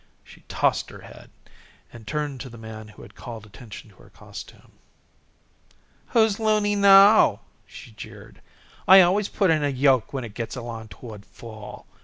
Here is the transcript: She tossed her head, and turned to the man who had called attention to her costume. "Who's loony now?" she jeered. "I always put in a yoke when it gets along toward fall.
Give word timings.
She 0.23 0.41
tossed 0.49 0.89
her 0.89 1.01
head, 1.01 1.29
and 1.93 2.07
turned 2.07 2.41
to 2.41 2.49
the 2.49 2.57
man 2.57 2.87
who 2.87 3.03
had 3.03 3.13
called 3.13 3.45
attention 3.45 3.91
to 3.91 3.97
her 3.97 4.09
costume. 4.09 4.71
"Who's 6.07 6.39
loony 6.39 6.75
now?" 6.75 7.41
she 7.67 7.91
jeered. 7.91 8.41
"I 8.87 9.01
always 9.01 9.29
put 9.29 9.51
in 9.51 9.63
a 9.63 9.69
yoke 9.69 10.11
when 10.11 10.23
it 10.23 10.33
gets 10.33 10.55
along 10.55 10.87
toward 10.87 11.23
fall. 11.23 11.85